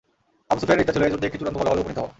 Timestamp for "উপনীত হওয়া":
1.83-2.09